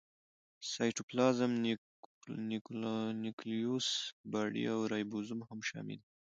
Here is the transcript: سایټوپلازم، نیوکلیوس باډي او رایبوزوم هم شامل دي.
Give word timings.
سایټوپلازم، 0.71 1.51
نیوکلیوس 3.21 3.87
باډي 4.31 4.63
او 4.73 4.79
رایبوزوم 4.91 5.39
هم 5.49 5.59
شامل 5.69 5.97
دي. 6.03 6.09